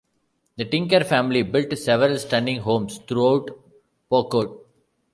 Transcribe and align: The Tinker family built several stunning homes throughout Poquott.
The 0.55 0.65
Tinker 0.65 1.03
family 1.03 1.43
built 1.43 1.77
several 1.77 2.17
stunning 2.17 2.61
homes 2.61 2.97
throughout 3.07 3.49
Poquott. 4.11 4.61